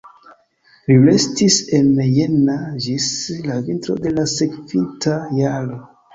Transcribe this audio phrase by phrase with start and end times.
[0.85, 2.55] Li restis en Jena
[2.87, 3.11] ĝis
[3.49, 5.81] la vintro de la sekvinta jaro.